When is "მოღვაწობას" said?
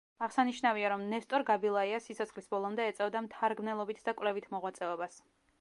4.57-5.25